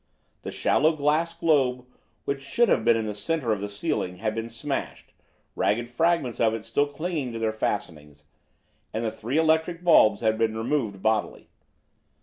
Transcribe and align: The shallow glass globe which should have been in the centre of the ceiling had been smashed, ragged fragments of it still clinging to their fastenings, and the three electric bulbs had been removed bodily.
The 0.41 0.49
shallow 0.49 0.95
glass 0.95 1.31
globe 1.35 1.85
which 2.25 2.41
should 2.41 2.69
have 2.69 2.83
been 2.83 2.97
in 2.97 3.05
the 3.05 3.13
centre 3.13 3.51
of 3.51 3.61
the 3.61 3.69
ceiling 3.69 4.15
had 4.17 4.33
been 4.33 4.49
smashed, 4.49 5.13
ragged 5.55 5.91
fragments 5.91 6.39
of 6.39 6.55
it 6.55 6.63
still 6.65 6.87
clinging 6.87 7.33
to 7.33 7.37
their 7.37 7.53
fastenings, 7.53 8.23
and 8.91 9.05
the 9.05 9.11
three 9.11 9.37
electric 9.37 9.83
bulbs 9.83 10.21
had 10.21 10.39
been 10.39 10.57
removed 10.57 11.03
bodily. 11.03 11.49